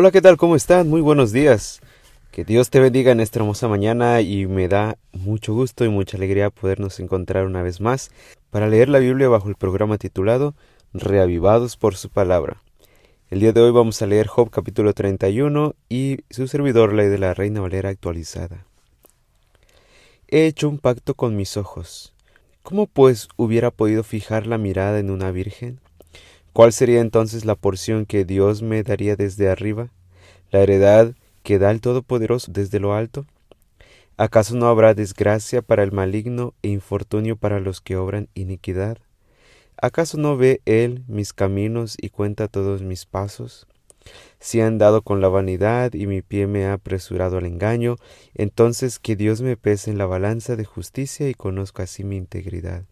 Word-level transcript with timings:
Hola, 0.00 0.12
¿qué 0.12 0.22
tal? 0.22 0.38
¿Cómo 0.38 0.56
están? 0.56 0.88
Muy 0.88 1.02
buenos 1.02 1.30
días. 1.30 1.82
Que 2.30 2.42
Dios 2.42 2.70
te 2.70 2.80
bendiga 2.80 3.12
en 3.12 3.20
esta 3.20 3.38
hermosa 3.38 3.68
mañana 3.68 4.22
y 4.22 4.46
me 4.46 4.66
da 4.66 4.96
mucho 5.12 5.52
gusto 5.52 5.84
y 5.84 5.90
mucha 5.90 6.16
alegría 6.16 6.48
podernos 6.48 7.00
encontrar 7.00 7.44
una 7.44 7.62
vez 7.62 7.82
más 7.82 8.10
para 8.48 8.66
leer 8.66 8.88
la 8.88 8.98
Biblia 8.98 9.28
bajo 9.28 9.50
el 9.50 9.56
programa 9.56 9.98
titulado 9.98 10.54
Reavivados 10.94 11.76
por 11.76 11.96
su 11.96 12.08
palabra. 12.08 12.62
El 13.28 13.40
día 13.40 13.52
de 13.52 13.60
hoy 13.60 13.72
vamos 13.72 14.00
a 14.00 14.06
leer 14.06 14.26
Job 14.26 14.48
capítulo 14.48 14.94
31 14.94 15.74
y 15.90 16.20
su 16.30 16.48
servidor 16.48 16.94
ley 16.94 17.08
de 17.08 17.18
la 17.18 17.34
Reina 17.34 17.60
Valera 17.60 17.90
actualizada. 17.90 18.64
He 20.28 20.46
hecho 20.46 20.70
un 20.70 20.78
pacto 20.78 21.12
con 21.12 21.36
mis 21.36 21.58
ojos. 21.58 22.14
¿Cómo 22.62 22.86
pues 22.86 23.28
hubiera 23.36 23.70
podido 23.70 24.02
fijar 24.02 24.46
la 24.46 24.56
mirada 24.56 24.98
en 24.98 25.10
una 25.10 25.30
virgen? 25.30 25.78
¿Cuál 26.52 26.72
sería 26.72 27.00
entonces 27.00 27.44
la 27.44 27.54
porción 27.54 28.06
que 28.06 28.24
Dios 28.24 28.60
me 28.60 28.82
daría 28.82 29.14
desde 29.14 29.48
arriba? 29.48 29.90
¿La 30.50 30.60
heredad 30.60 31.14
que 31.44 31.60
da 31.60 31.70
el 31.70 31.80
Todopoderoso 31.80 32.50
desde 32.50 32.80
lo 32.80 32.92
alto? 32.92 33.24
¿Acaso 34.16 34.56
no 34.56 34.66
habrá 34.66 34.94
desgracia 34.94 35.62
para 35.62 35.84
el 35.84 35.92
maligno 35.92 36.52
e 36.62 36.68
infortunio 36.68 37.36
para 37.36 37.60
los 37.60 37.80
que 37.80 37.96
obran 37.96 38.28
iniquidad? 38.34 38.98
¿Acaso 39.80 40.18
no 40.18 40.36
ve 40.36 40.60
Él 40.66 41.04
mis 41.06 41.32
caminos 41.32 41.96
y 42.00 42.10
cuenta 42.10 42.48
todos 42.48 42.82
mis 42.82 43.06
pasos? 43.06 43.68
Si 44.40 44.58
he 44.58 44.62
andado 44.62 45.02
con 45.02 45.20
la 45.20 45.28
vanidad 45.28 45.94
y 45.94 46.06
mi 46.06 46.20
pie 46.20 46.48
me 46.48 46.66
ha 46.66 46.72
apresurado 46.72 47.38
al 47.38 47.46
engaño, 47.46 47.96
entonces 48.34 48.98
que 48.98 49.14
Dios 49.14 49.40
me 49.40 49.56
pese 49.56 49.90
en 49.90 49.98
la 49.98 50.06
balanza 50.06 50.56
de 50.56 50.64
justicia 50.64 51.28
y 51.28 51.34
conozca 51.34 51.84
así 51.84 52.02
mi 52.02 52.16
integridad. 52.16 52.84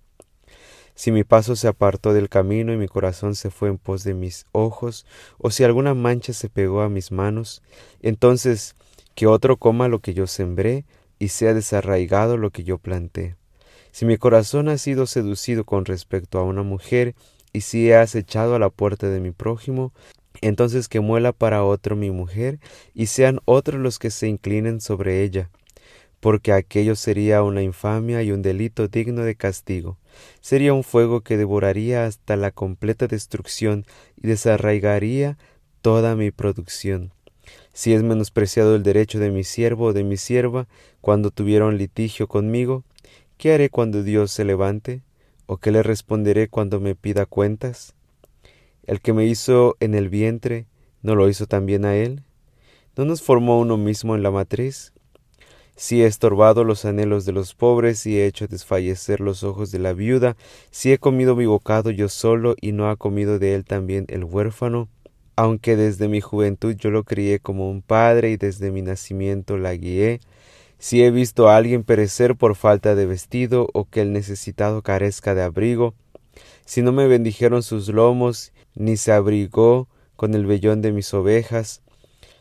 Si 0.99 1.13
mi 1.13 1.23
paso 1.23 1.55
se 1.55 1.69
apartó 1.69 2.13
del 2.13 2.29
camino 2.29 2.73
y 2.73 2.77
mi 2.77 2.89
corazón 2.89 3.37
se 3.37 3.51
fue 3.51 3.69
en 3.69 3.79
pos 3.79 4.03
de 4.03 4.15
mis 4.15 4.47
ojos, 4.51 5.07
o 5.39 5.53
si 5.53 5.63
alguna 5.63 5.95
mancha 5.95 6.33
se 6.33 6.49
pegó 6.49 6.81
a 6.81 6.89
mis 6.89 7.13
manos, 7.13 7.63
entonces 8.03 8.75
que 9.15 9.29
otro 9.29 9.59
coma 9.59 9.87
lo 9.87 10.01
que 10.01 10.13
yo 10.13 10.27
sembré 10.27 10.87
y 11.21 11.29
sea 11.29 11.55
desarraigado 11.55 12.37
lo 12.37 12.51
que 12.51 12.65
yo 12.65 12.79
planté. 12.79 13.37
Si 13.93 14.07
mi 14.07 14.17
corazón 14.17 14.69
ha 14.69 14.77
sido 14.77 15.07
seducido 15.07 15.63
con 15.63 15.85
respecto 15.85 16.41
a 16.41 16.43
una 16.43 16.65
mujer, 16.65 17.15
y 17.53 17.61
si 17.61 17.89
he 17.89 17.95
acechado 17.95 18.57
a 18.57 18.59
la 18.59 18.69
puerta 18.69 19.09
de 19.09 19.21
mi 19.21 19.31
prójimo, 19.31 19.93
entonces 20.41 20.89
que 20.89 20.99
muela 20.99 21.31
para 21.33 21.63
otro 21.63 21.95
mi 21.95 22.11
mujer, 22.11 22.59
y 22.93 23.07
sean 23.07 23.39
otros 23.45 23.81
los 23.81 24.01
que 24.01 24.11
se 24.11 24.27
inclinen 24.27 24.81
sobre 24.81 25.23
ella, 25.23 25.49
porque 26.19 26.53
aquello 26.53 26.97
sería 26.97 27.45
una 27.45 27.63
infamia 27.63 28.21
y 28.25 28.33
un 28.33 28.43
delito 28.43 28.89
digno 28.89 29.23
de 29.23 29.37
castigo. 29.37 29.97
Sería 30.41 30.73
un 30.73 30.85
fuego 30.85 31.23
que 31.23 31.37
devoraría 31.37 32.07
hasta 32.07 32.37
la 32.37 32.51
completa 32.51 33.07
destrucción 33.07 33.85
y 34.17 34.27
desarraigaría 34.27 35.39
toda 35.83 36.17
mi 36.17 36.31
producción. 36.31 37.13
Si 37.73 37.93
es 37.93 38.03
menospreciado 38.03 38.75
el 38.75 38.83
derecho 38.83 39.19
de 39.19 39.31
mi 39.31 39.45
siervo 39.45 39.87
o 39.87 39.93
de 39.93 40.05
mi 40.05 40.17
sierva 40.17 40.67
cuando 41.01 41.31
tuvieron 41.31 41.79
litigio 41.79 42.27
conmigo, 42.27 42.85
¿qué 43.37 43.53
haré 43.53 43.71
cuando 43.71 44.03
Dios 44.03 44.33
se 44.33 44.45
levante? 44.45 45.03
¿O 45.47 45.57
qué 45.57 45.71
le 45.71 45.83
responderé 45.83 46.49
cuando 46.49 46.81
me 46.81 46.95
pida 46.95 47.25
cuentas? 47.25 47.95
El 48.85 49.01
que 49.01 49.13
me 49.13 49.27
hizo 49.27 49.77
en 49.81 49.95
el 49.95 50.09
vientre, 50.09 50.67
¿no 51.03 51.15
lo 51.15 51.29
hizo 51.29 51.47
también 51.47 51.85
a 51.85 51.97
él? 51.97 52.23
¿No 52.97 53.05
nos 53.05 53.23
formó 53.23 53.61
uno 53.61 53.77
mismo 53.77 54.15
en 54.17 54.23
la 54.23 54.31
matriz? 54.31 54.93
Si 55.79 56.03
he 56.03 56.07
estorbado 56.07 56.65
los 56.65 56.85
anhelos 56.85 57.25
de 57.25 57.31
los 57.31 57.55
pobres, 57.55 58.01
si 58.01 58.19
he 58.19 58.27
hecho 58.27 58.49
desfallecer 58.49 59.21
los 59.21 59.45
ojos 59.45 59.71
de 59.71 59.79
la 59.79 59.93
viuda, 59.93 60.37
si 60.73 60.93
he 60.93 60.99
comido 60.99 61.37
mi 61.37 61.47
bocado 61.47 61.93
yo 61.93 62.09
solo 62.09 62.57
y 62.61 62.73
no 62.73 62.91
ha 62.91 62.97
comido 62.97 63.39
de 63.39 63.55
él 63.55 63.65
también 63.65 64.05
el 64.09 64.25
huérfano, 64.25 64.89
aunque 65.37 65.77
desde 65.77 66.09
mi 66.09 66.21
juventud 66.21 66.75
yo 66.75 66.91
lo 66.91 67.05
crié 67.05 67.39
como 67.39 67.71
un 67.71 67.81
padre 67.81 68.33
y 68.33 68.37
desde 68.37 68.73
mi 68.73 68.83
nacimiento 68.83 69.57
la 69.57 69.73
guié, 69.77 70.19
si 70.81 71.05
he 71.05 71.13
visto 71.13 71.49
a 71.49 71.57
alguien 71.57 71.85
perecer 71.85 72.35
por 72.35 72.57
falta 72.57 72.97
de 72.97 73.07
vestido 73.07 73.69
o 73.73 73.85
que 73.85 74.01
el 74.01 74.13
necesitado 74.13 74.83
carezca 74.83 75.37
de 75.37 75.43
abrigo, 75.43 75.95
si 76.65 76.83
no 76.83 76.91
me 76.91 77.07
bendijeron 77.07 77.63
sus 77.63 77.87
lomos, 77.89 78.53
ni 78.75 78.97
se 78.97 79.13
abrigó 79.13 79.87
con 80.17 80.35
el 80.35 80.45
vellón 80.45 80.83
de 80.83 80.91
mis 80.91 81.15
ovejas, 81.15 81.83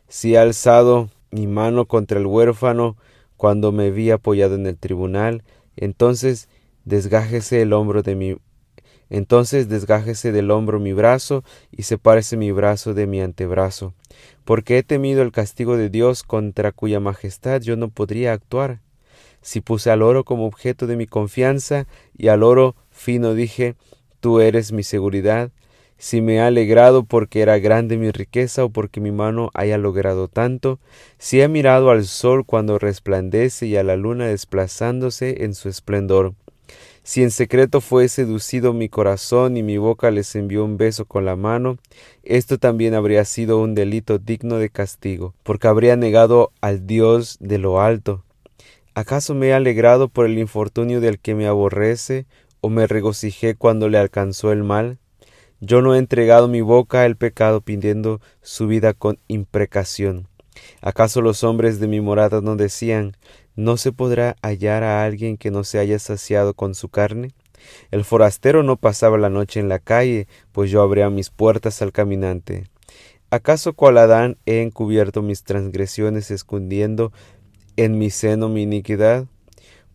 si 0.07 0.33
he 0.33 0.39
alzado 0.39 1.11
mi 1.29 1.45
mano 1.45 1.85
contra 1.85 2.17
el 2.19 2.25
huérfano, 2.25 2.97
cuando 3.37 3.71
me 3.71 3.91
vi 3.91 4.11
apoyado 4.11 4.55
en 4.55 4.65
el 4.65 4.77
tribunal, 4.77 5.43
entonces 5.75 6.49
desgájese 6.85 7.61
el 7.61 7.73
hombro 7.73 8.03
de 8.03 8.15
mi 8.15 8.37
entonces 9.09 9.69
desgájese 9.69 10.31
del 10.31 10.51
hombro 10.51 10.79
mi 10.79 10.91
brazo 10.91 11.43
y 11.71 11.83
sepárese 11.83 12.35
mi 12.35 12.51
brazo 12.51 12.93
de 12.93 13.07
mi 13.07 13.21
antebrazo, 13.21 13.93
porque 14.43 14.77
he 14.77 14.83
temido 14.83 15.21
el 15.21 15.31
castigo 15.31 15.77
de 15.77 15.89
Dios 15.89 16.23
contra 16.23 16.73
cuya 16.73 16.99
majestad 16.99 17.61
yo 17.61 17.77
no 17.77 17.87
podría 17.87 18.33
actuar. 18.33 18.81
Si 19.41 19.61
puse 19.61 19.91
al 19.91 20.01
oro 20.01 20.25
como 20.25 20.45
objeto 20.45 20.87
de 20.87 20.97
mi 20.97 21.07
confianza 21.07 21.87
y 22.17 22.27
al 22.27 22.43
oro 22.43 22.75
fino 22.89 23.33
dije, 23.33 23.75
tú 24.19 24.41
eres 24.41 24.73
mi 24.73 24.83
seguridad, 24.83 25.51
si 25.97 26.21
me 26.21 26.39
ha 26.39 26.47
alegrado 26.47 27.03
porque 27.03 27.41
era 27.41 27.59
grande 27.59 27.97
mi 27.97 28.11
riqueza 28.11 28.65
o 28.65 28.69
porque 28.69 29.01
mi 29.01 29.11
mano 29.11 29.49
haya 29.53 29.77
logrado 29.77 30.27
tanto, 30.27 30.79
si 31.17 31.41
he 31.41 31.47
mirado 31.47 31.89
al 31.89 32.05
sol 32.05 32.45
cuando 32.45 32.79
resplandece 32.79 33.65
y 33.67 33.77
a 33.77 33.83
la 33.83 33.95
luna 33.95 34.27
desplazándose 34.27 35.43
en 35.43 35.53
su 35.53 35.69
esplendor, 35.69 36.33
si 37.07 37.23
en 37.23 37.31
secreto 37.31 37.79
fue 37.79 38.09
seducido 38.09 38.73
mi 38.73 38.89
corazón 38.89 39.55
y 39.55 39.63
mi 39.63 39.77
boca 39.77 40.11
les 40.11 40.35
envió 40.35 40.65
un 40.65 40.75
beso 40.75 41.05
con 41.05 41.23
la 41.23 41.37
mano, 41.37 41.77
esto 42.23 42.57
también 42.57 42.93
habría 42.95 43.23
sido 43.23 43.61
un 43.61 43.75
delito 43.75 44.17
digno 44.17 44.57
de 44.57 44.69
castigo, 44.69 45.33
porque 45.43 45.69
habría 45.69 45.95
negado 45.95 46.51
al 46.59 46.85
Dios 46.85 47.37
de 47.39 47.59
lo 47.59 47.79
alto. 47.79 48.25
¿Acaso 48.93 49.35
me 49.35 49.47
he 49.47 49.53
alegrado 49.53 50.09
por 50.09 50.25
el 50.25 50.37
infortunio 50.37 50.99
del 50.99 51.17
que 51.17 51.33
me 51.33 51.47
aborrece, 51.47 52.25
o 52.59 52.67
me 52.67 52.87
regocijé 52.87 53.55
cuando 53.55 53.87
le 53.87 53.99
alcanzó 53.99 54.51
el 54.51 54.65
mal? 54.65 54.97
Yo 55.59 55.81
no 55.81 55.95
he 55.95 55.97
entregado 55.97 56.47
mi 56.47 56.61
boca 56.61 57.03
al 57.03 57.15
pecado 57.17 57.61
pidiendo 57.61 58.21
su 58.41 58.67
vida 58.67 58.93
con 58.93 59.17
imprecación. 59.27 60.27
¿Acaso 60.81 61.21
los 61.21 61.43
hombres 61.43 61.79
de 61.79 61.87
mi 61.87 62.01
morada 62.01 62.41
no 62.41 62.55
decían 62.55 63.15
¿No 63.55 63.77
se 63.77 63.91
podrá 63.91 64.35
hallar 64.43 64.83
a 64.83 65.03
alguien 65.03 65.35
que 65.35 65.49
no 65.49 65.63
se 65.63 65.79
haya 65.79 65.97
saciado 65.97 66.53
con 66.53 66.75
su 66.75 66.89
carne? 66.89 67.31
El 67.89 68.05
forastero 68.05 68.61
no 68.61 68.77
pasaba 68.77 69.17
la 69.17 69.29
noche 69.29 69.59
en 69.59 69.67
la 69.67 69.79
calle, 69.79 70.27
pues 70.51 70.69
yo 70.69 70.83
abría 70.83 71.09
mis 71.09 71.31
puertas 71.31 71.81
al 71.81 71.91
caminante. 71.91 72.65
¿Acaso 73.31 73.73
cual 73.73 73.97
Adán 73.97 74.37
he 74.45 74.61
encubierto 74.61 75.23
mis 75.23 75.43
transgresiones 75.43 76.29
escondiendo 76.29 77.11
en 77.77 77.97
mi 77.97 78.11
seno 78.11 78.47
mi 78.47 78.61
iniquidad? 78.61 79.25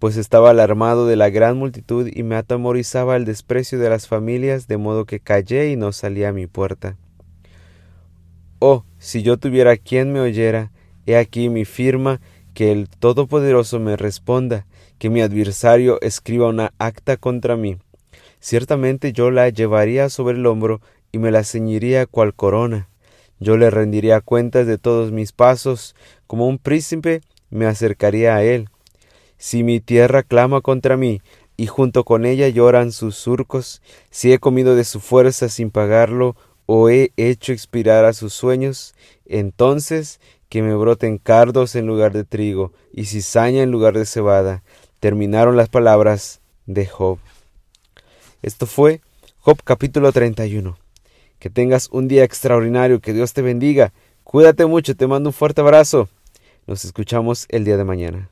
Pues 0.03 0.17
estaba 0.17 0.51
alarmado 0.51 1.07
de 1.07 1.15
la 1.15 1.31
gran 1.31 1.57
multitud 1.57 2.11
y 2.13 2.25
me 2.25 2.35
atemorizaba 2.35 3.15
el 3.15 3.25
desprecio 3.25 3.79
de 3.79 3.89
las 3.89 4.09
familias, 4.09 4.67
de 4.67 4.77
modo 4.77 5.05
que 5.05 5.21
callé 5.21 5.71
y 5.71 5.77
no 5.77 5.93
salí 5.93 6.25
a 6.25 6.33
mi 6.33 6.49
puerta. 6.49 6.97
Oh, 8.59 8.85
si 8.99 9.23
yo 9.23 9.37
tuviera 9.37 9.77
quien 9.77 10.13
me 10.13 10.19
oyera, 10.19 10.73
he 11.07 11.17
aquí 11.17 11.49
mi 11.51 11.65
firma, 11.65 12.21
que 12.53 12.73
el 12.73 12.89
Todopoderoso 12.89 13.79
me 13.79 13.97
responda, 13.97 14.67
que 14.99 15.09
mi 15.09 15.21
adversario 15.21 16.01
escriba 16.01 16.49
una 16.49 16.73
acta 16.79 17.17
contra 17.17 17.57
mí. 17.57 17.77
Ciertamente 18.41 19.13
yo 19.13 19.31
la 19.31 19.51
llevaría 19.51 20.09
sobre 20.09 20.37
el 20.37 20.45
hombro 20.47 20.81
y 21.13 21.19
me 21.19 21.31
la 21.31 21.45
ceñiría 21.45 22.07
cual 22.07 22.35
corona. 22.35 22.89
Yo 23.39 23.57
le 23.57 23.71
rendiría 23.71 24.21
cuentas 24.21 24.67
de 24.67 24.79
todos 24.79 25.13
mis 25.13 25.31
pasos, 25.31 25.95
como 26.27 26.49
un 26.49 26.59
príncipe 26.59 27.21
me 27.51 27.67
acercaría 27.67 28.35
a 28.35 28.43
él 28.43 28.69
si 29.43 29.65
mi 29.65 29.81
tierra 29.81 30.23
clama 30.23 30.61
contra 30.61 30.97
mí, 30.97 31.21
y 31.57 31.67
junto 31.67 32.05
con 32.05 32.27
ella 32.27 32.49
lloran 32.49 32.93
sus 32.93 33.17
surcos, 33.17 33.83
si 34.09 34.33
he 34.33 34.39
comido 34.39 34.77
de 34.77 34.85
su 34.85 35.01
fuerza 35.01 35.49
sin 35.49 35.73
pagarlo, 35.73 36.37
o 36.67 36.89
he 36.89 37.11
hecho 37.17 37.53
expirar 37.53 38.05
a 38.05 38.13
sus 38.13 38.33
sueños, 38.35 38.95
entonces 39.27 40.21
que 40.49 40.63
me 40.63 40.77
broten 40.77 41.19
cardos 41.19 41.75
en 41.75 41.89
lugar 41.89 42.13
de 42.13 42.23
trigo, 42.23 42.73
y 42.93 43.07
cizaña 43.07 43.65
en 43.65 43.73
lugar 43.73 43.99
de 43.99 44.07
cebada. 44.07 44.63
Terminaron 45.01 45.57
las 45.57 45.69
palabras 45.69 46.41
de 46.67 46.87
Job. 46.87 47.19
Esto 48.43 48.67
fue 48.67 49.01
Job 49.41 49.59
capítulo 49.65 50.13
31. 50.13 50.79
Que 51.41 51.51
tengas 51.51 51.89
un 51.91 52.07
día 52.07 52.23
extraordinario, 52.23 53.01
que 53.01 53.13
Dios 53.13 53.33
te 53.33 53.43
bendiga. 53.43 53.93
Cuídate 54.23 54.67
mucho, 54.67 54.95
te 54.95 55.09
mando 55.09 55.31
un 55.31 55.35
fuerte 55.35 55.63
abrazo. 55.63 56.09
Nos 56.69 56.85
escuchamos 56.85 57.47
el 57.49 57.65
día 57.65 57.77
de 57.77 57.83
mañana. 57.83 58.32